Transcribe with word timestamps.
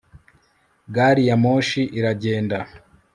gariyamoshi 0.95 1.81
iragenda 1.97 2.57